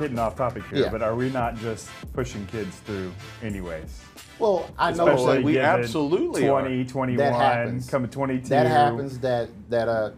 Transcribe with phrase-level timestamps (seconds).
[0.00, 0.88] getting off topic here, Yeah.
[0.90, 3.12] but are we not just pushing kids through
[3.42, 4.02] anyways?
[4.38, 6.62] Well, I know Especially we absolutely are.
[6.62, 7.88] 20, 21, That happens.
[7.90, 8.48] coming 22.
[8.48, 10.10] that happens that that uh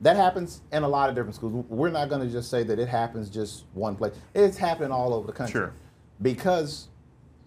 [0.00, 1.64] that happens in a lot of different schools.
[1.68, 4.12] We're not going to just say that it happens just one place.
[4.34, 5.52] It's happening all over the country.
[5.60, 5.72] Sure.
[6.20, 6.88] Because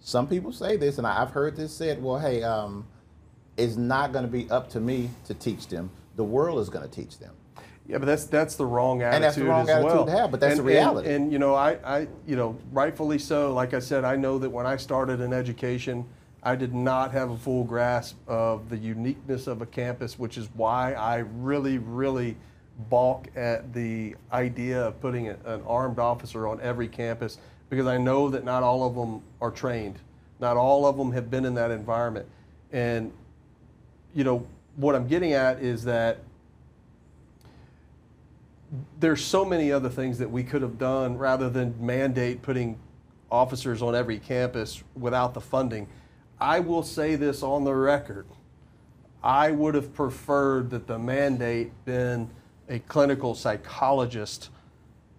[0.00, 2.02] some people say this, and I've heard this said.
[2.02, 2.86] Well, hey, um,
[3.58, 5.90] it's not going to be up to me to teach them.
[6.14, 7.34] The world is going to teach them.
[7.88, 10.06] Yeah, but that's that's the wrong attitude And that's the wrong as attitude well.
[10.06, 11.08] to have, but that's and, the reality.
[11.08, 13.52] And, and, you know, I, I, you know, rightfully so.
[13.54, 16.04] Like I said, I know that when I started in education,
[16.42, 20.48] I did not have a full grasp of the uniqueness of a campus, which is
[20.54, 22.36] why I really, really
[22.90, 27.38] balk at the idea of putting a- an armed officer on every campus
[27.70, 29.96] because I know that not all of them are trained.
[30.40, 32.26] Not all of them have been in that environment.
[32.72, 33.12] And,
[34.14, 36.18] you know, what I'm getting at is that
[38.98, 42.78] there's so many other things that we could have done rather than mandate putting
[43.30, 45.88] officers on every campus without the funding.
[46.40, 48.26] I will say this on the record.
[49.22, 52.30] I would have preferred that the mandate been
[52.68, 54.50] a clinical psychologist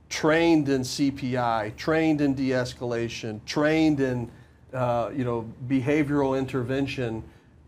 [0.09, 4.31] trained in CPI, trained in de-escalation, trained in
[4.73, 7.23] uh, you know behavioral intervention,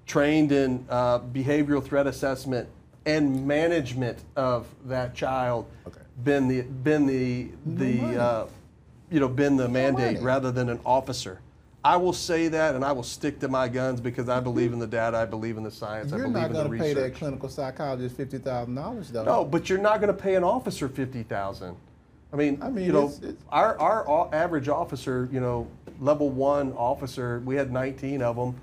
[0.06, 2.70] trained in uh, behavioral threat assessment
[3.10, 5.66] and management of that child.
[5.88, 6.00] Okay.
[6.24, 8.18] Been the been the the money.
[8.18, 8.46] uh,
[9.10, 10.26] you know been the mandate money.
[10.26, 11.40] rather than an officer.
[11.84, 14.80] I will say that, and I will stick to my guns because I believe in
[14.80, 16.84] the data, I believe in the science, I You're believe not in the going to
[16.84, 19.24] pay that clinical psychologist fifty thousand dollars, though.
[19.24, 21.76] No, but you're not going to pay an officer fifty thousand.
[22.32, 25.68] I mean, I mean, you know, it's- it's- our our average officer, you know,
[26.02, 28.56] level one officer, we had 19 of them.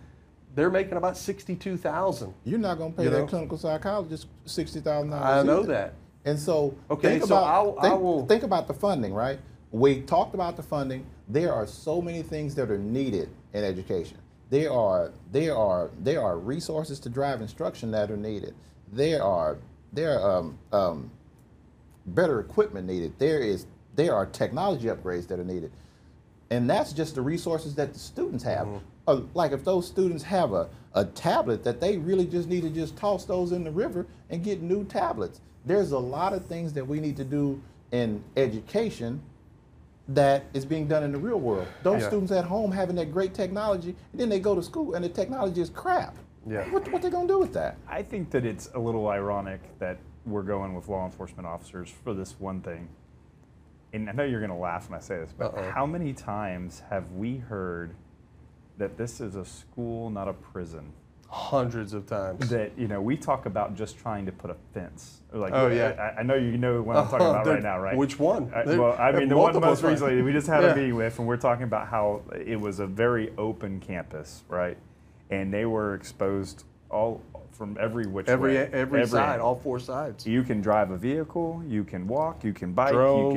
[0.56, 2.32] They're making about sixty-two thousand.
[2.44, 3.26] You're not going to pay You that know?
[3.26, 5.24] clinical psychologist sixty thousand dollars.
[5.24, 5.92] I know that.
[6.24, 9.38] And so, Okay, think so about I'll- I think, will- think about the funding, right?
[9.70, 11.04] We talked about the funding.
[11.28, 14.16] There are so many things that are needed in education.
[14.48, 18.54] There are there are there are resources to drive instruction that are needed.
[18.92, 19.58] There are
[19.92, 21.10] there are um, um,
[22.06, 23.12] better equipment needed.
[23.18, 25.70] There is there are technology upgrades that are needed,
[26.50, 28.66] and that's just the resources that the students have.
[29.06, 32.70] Uh, like if those students have a, a tablet that they really just need to
[32.70, 35.40] just toss those in the river and get new tablets.
[35.64, 37.60] There's a lot of things that we need to do
[37.92, 39.20] in education
[40.08, 41.66] that is being done in the real world.
[41.82, 42.08] Those Yeah.
[42.08, 45.08] students at home having that great technology, and then they go to school and the
[45.08, 46.16] technology is crap.
[46.48, 46.68] Yeah.
[46.70, 47.76] What what they gonna do with that?
[47.88, 52.14] I think that it's a little ironic that we're going with law enforcement officers for
[52.14, 52.88] this one thing.
[53.92, 55.70] And I know you're going to laugh when I say this, but Uh-oh.
[55.70, 57.94] how many times have we heard
[58.78, 60.92] that this is a school, not a prison?
[61.28, 62.48] Hundreds of times.
[62.50, 65.22] That you know, we talk about just trying to put a fence.
[65.32, 66.12] Like, Oh, yeah.
[66.16, 67.96] I, I know you know what I'm talking about right now, right?
[67.96, 68.50] which one?
[68.54, 70.00] Uh, I, well, I mean, the one most times.
[70.00, 70.70] recently we just had Yeah.
[70.72, 74.76] a meeting with, and we're talking about how it was a very open campus, right?
[75.30, 77.20] And they were exposed all
[77.50, 80.26] from every which Every way, every, every side, all four sides.
[80.26, 83.24] You can drive a vehicle, you can walk, you can bike, Drone.
[83.26, 83.32] you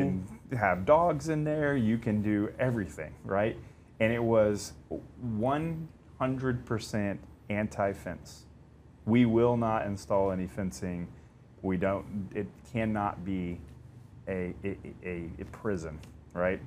[0.50, 3.58] can have dogs in there, you can do everything, right?
[4.00, 4.74] And it was
[5.40, 7.18] 100%
[7.50, 8.46] anti fence.
[9.06, 11.08] We will not install any fencing.
[11.62, 13.60] We don't, it cannot be
[14.28, 16.00] a, a, a, a prison,
[16.34, 16.62] right?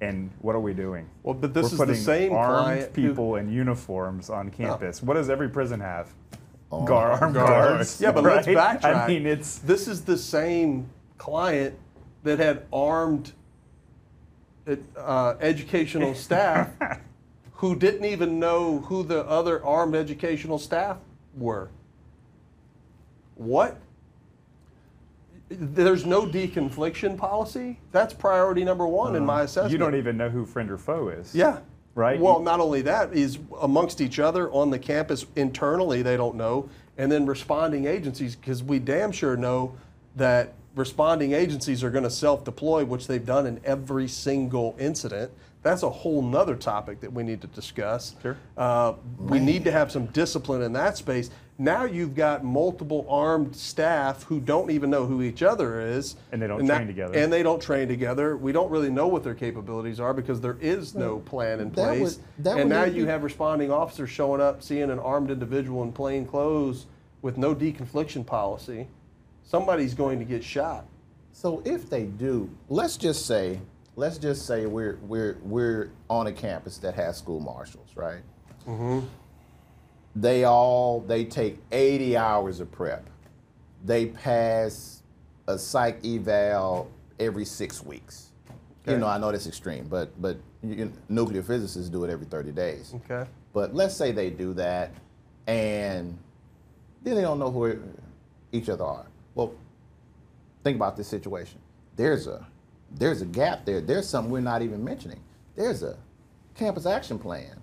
[0.00, 1.08] And what are we doing?
[1.22, 5.00] Well, but this We're is the same armed client who- people in uniforms on campus.
[5.02, 5.06] Oh.
[5.06, 6.12] What does every prison have?
[6.70, 7.48] Armed Gar- armed guards.
[7.96, 8.00] guards.
[8.00, 8.84] Yeah, but let's backtrack.
[8.84, 11.74] I mean, it's this is the same client
[12.24, 13.32] that had armed
[14.96, 16.70] uh, educational staff
[17.54, 20.98] who didn't even know who the other armed educational staff
[21.36, 21.70] were.
[23.34, 23.78] What?
[25.48, 27.80] There's no deconfliction policy.
[27.90, 29.70] That's priority number one in my assessment.
[29.70, 31.34] Uh, you don't even know who friend or foe is.
[31.34, 31.60] Yeah.
[31.94, 32.20] Right?
[32.20, 36.68] Well, not only that is amongst each other on the campus internally they don't know,
[36.96, 39.74] and then responding agencies because we damn sure know
[40.14, 45.30] that responding agencies are going to self-deploy, which they've done in every single incident.
[45.62, 48.14] That's a whole nother topic that we need to discuss.
[48.22, 48.36] Sure.
[48.56, 51.30] Uh, we need to have some discipline in that space.
[51.60, 56.40] Now you've got multiple armed staff who don't even know who each other is, And
[56.40, 57.18] they don't that- train together.
[57.18, 58.36] And they don't train together.
[58.36, 61.90] We don't really know what their capabilities are because there is no plan in that
[61.90, 62.20] would- place.
[62.38, 65.82] that and would now you be- have responding officers showing up, seeing an armed individual
[65.82, 66.86] in plain clothes
[67.22, 68.86] with no deconfliction policy.
[69.48, 70.84] Somebody's going to get shot.
[71.32, 73.58] So if they do, let's just say,
[73.96, 78.20] let's just say we're we're we're on a campus that has school marshals, right?
[78.66, 79.06] Mm-hmm.
[80.16, 83.08] They all they take 80 hours of prep.
[83.86, 85.02] They pass
[85.46, 88.32] a psych eval every six weeks.
[88.82, 88.92] Okay.
[88.92, 92.52] You know, I know that's extreme, but but you, nuclear physicists do it every 30
[92.52, 92.92] days.
[92.96, 93.26] Okay.
[93.54, 94.90] But let's say they do that,
[95.46, 96.18] and
[97.02, 97.80] then they don't know who
[98.52, 99.06] each other are.
[99.38, 99.54] Well,
[100.64, 101.60] think about this situation.
[101.94, 102.44] There's a
[102.90, 103.80] there's a gap there.
[103.80, 105.20] There's something we're not even mentioning.
[105.54, 105.96] There's a
[106.56, 107.60] campus action plan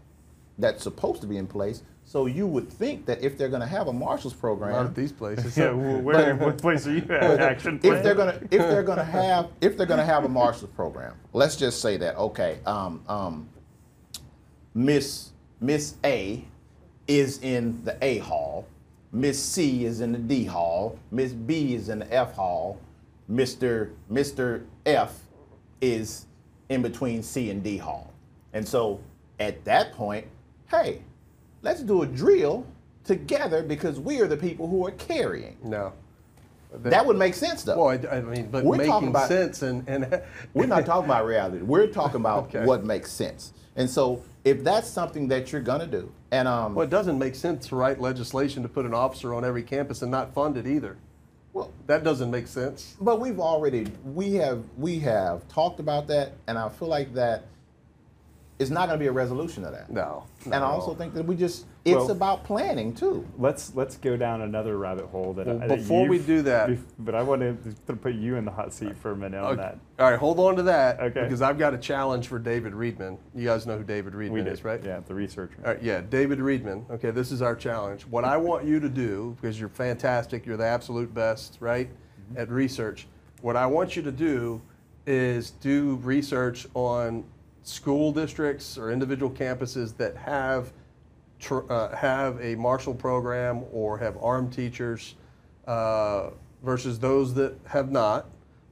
[0.57, 1.83] that's supposed to be in place.
[2.05, 4.95] So you would think that if they're going to have a marshal's Not program, at
[4.95, 5.57] these places.
[5.57, 7.41] Yeah, well, where, what place are you at?
[7.41, 7.97] Action plan?
[7.97, 11.57] if they're gonna if they're gonna have if they're gonna have a marshal's program, let's
[11.57, 13.49] just say that okay, um, um,
[14.73, 16.45] Miss Miss A
[17.07, 18.65] is in the A hall,
[19.15, 22.81] Miss C is in the D hall, Miss B is in the F hall,
[23.29, 25.17] Mister Mister F
[25.79, 26.25] is
[26.67, 28.11] in between C and D hall,
[28.53, 28.99] and so
[29.39, 30.27] at that point,
[30.69, 31.01] hey,
[31.61, 32.65] let's do a drill
[33.05, 35.55] together because we are the people who are carrying.
[35.63, 35.93] No.
[36.79, 37.77] That would make sense though.
[37.85, 40.21] Well, I, I mean, but We're talking making about- sense and, and
[40.53, 41.61] We're not talking about reality.
[41.63, 42.65] We're talking about Okay.
[42.65, 43.53] what makes sense.
[43.77, 47.35] And so, if that's something that you're gonna do, and um, Well, it doesn't make
[47.35, 50.67] sense to write legislation to put an officer on every campus and not fund it
[50.67, 50.97] either.
[51.53, 52.95] well, That doesn't make sense.
[52.99, 57.43] but we've already we have we have talked about that, and I feel like that
[58.57, 59.89] it's not gonna be a resolution of that.
[59.91, 60.23] No.
[60.45, 63.27] And I also think that we just it's Well- about planning too.
[63.37, 65.45] let's let's go down another rabbit hole that.
[65.45, 67.41] Well, I, that before we do that- bef- but I want
[67.87, 69.77] to put you in the hot seat for a minute on that.
[69.99, 71.23] All right, hold on to that Okay.
[71.23, 73.17] because I've got a challenge for David Riedman.
[73.35, 74.81] You guys know who David Riedman did, is, right?
[74.83, 75.57] Yeah, the researcher.
[75.65, 76.85] All right, yeah, David Riedman.
[76.91, 78.03] Okay, this is our challenge.
[78.03, 82.39] What I want you to do, because you're fantastic, you're the absolute best, right, Mm-hmm.
[82.39, 83.05] at research.
[83.41, 84.59] What I want you to do
[85.05, 87.23] is do research on
[87.69, 90.71] school districts or individual campuses that have
[91.39, 95.15] tr- uh, have a marshal program or have armed teachers
[95.67, 96.29] uh,
[96.63, 98.27] versus those that have not,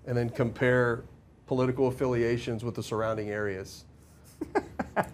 [0.06, 1.04] and then compare
[1.48, 3.86] political affiliations with the surrounding areas.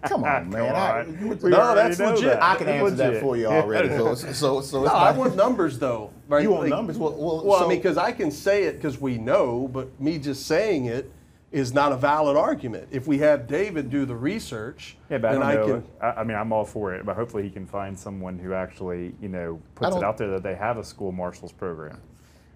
[0.02, 0.74] Come on, man.
[0.74, 1.18] I, on.
[1.20, 2.22] you- We No, that's legit.
[2.24, 2.42] that.
[2.42, 3.88] I can That's answer that for you already.
[3.88, 6.10] So, so, so it's No, I want numbers though.
[6.28, 6.42] Right?
[6.42, 6.98] You want Like- numbers?
[6.98, 9.98] Well, well, Well, so- I mean, because I can say it because we know, but
[10.00, 11.10] me just saying it
[11.52, 12.88] is not a valid argument.
[12.92, 15.66] If we have David do the research, Yeah, but I then I know.
[15.66, 15.84] can.
[16.00, 19.14] I, I mean, I'm all for it, but hopefully he can find someone who actually,
[19.20, 22.00] you know, puts it out there that they have a school marshals program,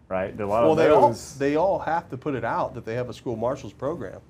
[0.09, 0.39] right?
[0.41, 2.95] A lot Well, of they all they all have to put it out that they
[2.95, 4.21] have a school marshals program.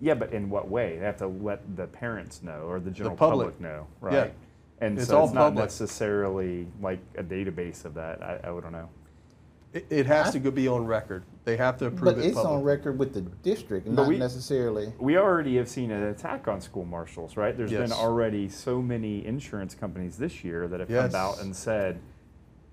[0.00, 0.98] yeah, but in what way?
[0.98, 3.58] They have to let the parents know or the general public.
[3.60, 4.12] know, right?
[4.12, 4.28] Yeah.
[4.86, 5.64] And It's so all it's not public.
[5.66, 8.22] necessarily like a database of that.
[8.22, 8.88] I, I don't know.
[9.72, 11.22] It, it has to go be on record.
[11.44, 14.18] They have to approve but it it's on record with the district, But not we-
[14.18, 14.92] necessarily.
[14.98, 17.56] We already have seen an attack on school marshals, right?
[17.56, 21.12] There's been already so many insurance companies this year that have Yes.
[21.12, 22.00] come out and said,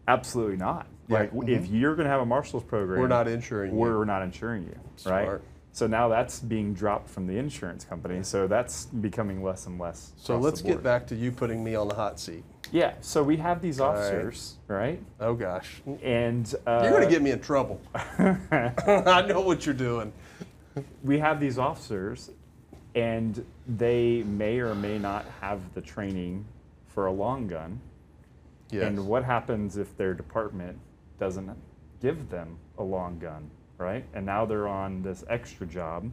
[0.07, 0.87] absolutely not.
[1.07, 1.19] Yeah.
[1.19, 1.75] Like, w if mm-hmm.
[1.75, 3.77] you're going to have a marshals program, We're not insuring you.
[3.77, 4.75] We're not insuring you,
[5.09, 5.25] right?
[5.25, 5.43] Smart.
[5.71, 8.23] So now that's being dropped from the insurance company.
[8.23, 10.13] So that's becoming less and less.
[10.17, 12.43] So let's the get back to you putting me on the hot seat.
[12.71, 12.93] Yeah.
[13.01, 15.01] So we have these officers, right?
[15.19, 17.81] Oh gosh, And uh, you're going to get me in trouble.
[17.93, 20.11] I know what you're doing.
[21.03, 22.31] we have these officers
[22.95, 26.45] and they may or may not have the training
[26.87, 27.79] for a long gun.
[28.71, 28.83] Yes.
[28.83, 30.77] And what happens if their department
[31.19, 31.49] doesn't
[32.01, 34.03] give them a long gun, right?
[34.13, 36.11] And now they're on this extra job.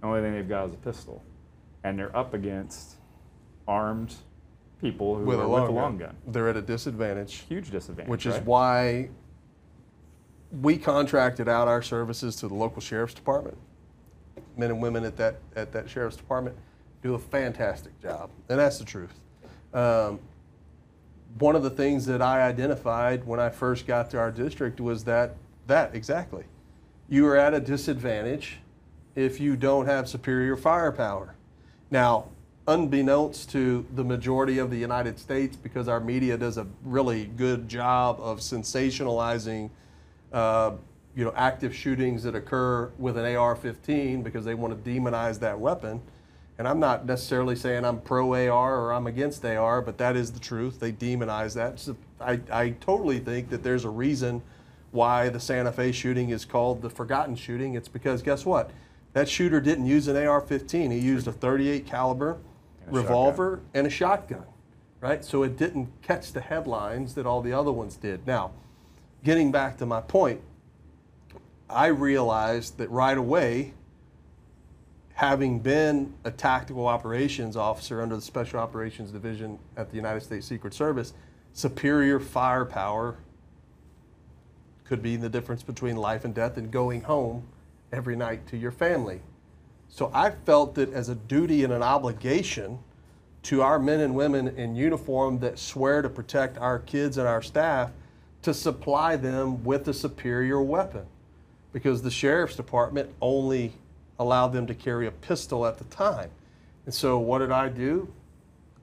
[0.00, 1.22] The only thing they've got is a pistol.
[1.84, 2.96] And they're up against
[3.68, 4.14] armed
[4.80, 6.08] people who with a with long, a long gun.
[6.08, 6.16] gun.
[6.26, 7.44] They're at a disadvantage.
[7.48, 8.10] Huge disadvantage.
[8.10, 9.10] which is why
[10.60, 13.58] we contracted out our services to the local sheriff's department.
[14.56, 16.56] Men and women at that at that sheriff's department
[17.02, 19.12] do a fantastic job, and that's the truth.
[19.74, 20.20] Um,
[21.38, 25.04] one of the things that I identified when I first got to our district was
[25.04, 26.44] that that exactly,
[27.08, 28.58] you are at a disadvantage
[29.14, 31.34] if you don't have superior firepower.
[31.90, 32.28] Now,
[32.68, 37.68] unbeknownst to the majority of the United States, because our media does a really good
[37.68, 39.70] job of sensationalizing,
[40.32, 40.72] uh,
[41.14, 45.58] you know, active shootings that occur with an AR-15 because they want to demonize that
[45.58, 46.00] weapon.
[46.58, 50.32] And I'm not necessarily saying I'm pro AR or I'm against AR, but that is
[50.32, 50.80] the truth.
[50.80, 51.78] They demonize that.
[51.78, 54.42] So I, I totally think that there's a reason
[54.90, 57.74] why the Santa Fe shooting is called the forgotten shooting.
[57.74, 58.70] It's because guess what?
[59.12, 60.90] That shooter didn't use an AR-15.
[60.90, 62.38] He used a 38 caliber
[62.86, 64.44] a revolver and a shotgun,
[65.00, 65.24] right?
[65.24, 68.26] So it didn't catch the headlines that all the other ones did.
[68.26, 68.52] Now,
[69.24, 70.40] getting back to my point,
[71.68, 73.74] I realized that right away,
[75.14, 80.46] having been a tactical operations officer under the Special Operations Division at the United States
[80.46, 81.12] Secret Service,
[81.52, 83.16] superior firepower
[84.84, 87.44] could be the difference between life and death and going home
[87.92, 89.20] every night to your family.
[89.96, 92.78] So I felt that as a duty and an obligation
[93.44, 97.40] to our men and women in uniform that swear to protect our kids and our
[97.40, 97.92] staff
[98.42, 101.06] to supply them with a superior weapon.
[101.72, 103.72] Because the sheriff's department only
[104.18, 106.28] allowed them to carry a pistol at the time.
[106.84, 108.12] And so what did I do?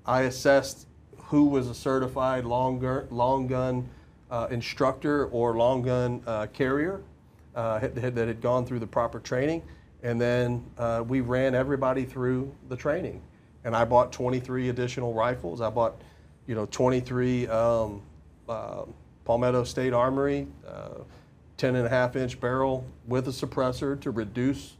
[0.07, 0.87] I assessed
[1.25, 3.87] who was a certified long gun, long gun
[4.31, 7.03] uh, instructor or long gun uh, carrier
[7.53, 9.61] uh, that had gone through the proper training.
[10.03, 13.21] And then uh, we ran everybody through the training.
[13.63, 15.61] And I bought 23 additional rifles.
[15.61, 16.01] I bought,
[16.45, 18.01] you know, 23 um,
[18.49, 18.83] uh,
[19.23, 21.03] Palmetto State Armory, uh,
[21.55, 24.75] 10 and a half inch barrel with a suppressor to reduce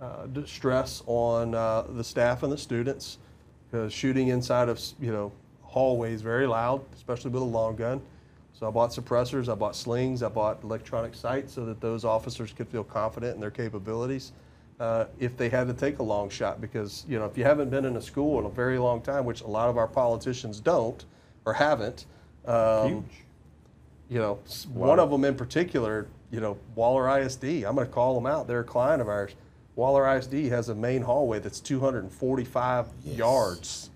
[0.00, 3.18] uh, stress on uh, the staff and the students.
[3.68, 5.32] Because shooting inside of, you know,
[5.62, 8.00] hallways very loud, especially with a long gun.
[8.52, 12.52] So I bought suppressors, I bought slings, I bought electronic sights so that those officers
[12.52, 14.32] could feel confident in their capabilities
[14.80, 16.60] uh, if they had to take a long shot.
[16.60, 19.24] Because, you know, if you haven't been in a school in a very long time,
[19.24, 21.04] which a lot of our politicians don't
[21.44, 22.06] or haven't,
[22.46, 23.04] um, Huge.
[24.08, 24.38] you know,
[24.74, 24.88] Wow.
[24.88, 27.64] one of them in particular, you know, Waller ISD.
[27.64, 28.46] I'm going to call them out.
[28.46, 29.32] They're a client of ours.
[29.76, 33.16] Waller ISD has a main hallway that's 245 Yes.
[33.16, 33.90] yards.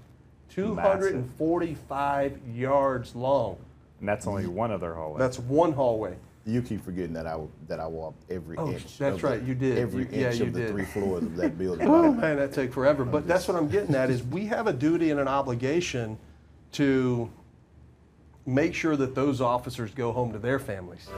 [0.51, 3.57] 245 yards long.
[4.01, 5.19] And that's only one of their hallways.
[5.19, 6.17] That's one hallway.
[6.44, 8.99] You keep forgetting that I that I walked every Oh, inch.
[8.99, 9.78] that's of the- right, you did.
[9.78, 10.70] Every You- yeah, inch you of the did.
[10.70, 11.87] three floors of that building.
[11.88, 13.04] Oh man, that take forever.
[13.04, 16.18] But that's what I'm getting at is we have a duty and an obligation
[16.72, 17.30] to
[18.44, 21.08] make sure that those officers go home to their families.